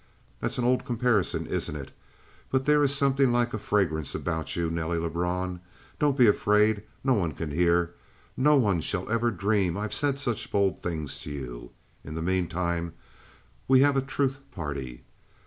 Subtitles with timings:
[0.39, 1.91] That's an old comparison, isn't it?
[2.49, 5.61] But there is something like a fragrance about you, Nelly Lebrun.
[5.99, 6.81] Don't be afraid.
[7.03, 7.93] No one can hear;
[8.35, 11.69] no one shall ever dream I've said such bold things to you.
[12.03, 12.93] In the meantime,
[13.67, 15.03] we have a truth party.